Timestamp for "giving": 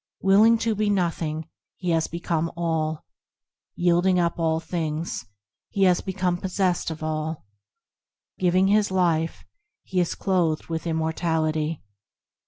8.39-8.65